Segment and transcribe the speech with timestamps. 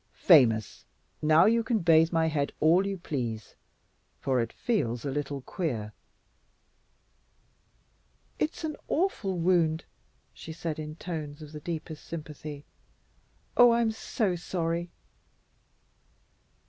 [0.15, 0.83] "Famous!
[1.21, 3.53] Now you can bathe my head all you please
[4.19, 5.93] for it feels a little queer."
[8.39, 9.85] "It's an awful wound,"
[10.33, 12.65] she said in tones of the deepest sympathy.
[13.55, 14.89] "Oh, I'm so sorry!"